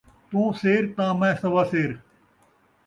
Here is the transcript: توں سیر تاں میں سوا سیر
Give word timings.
توں 0.29 0.47
سیر 0.61 0.83
تاں 0.95 1.11
میں 1.19 1.33
سوا 1.41 1.63
سیر 1.71 1.91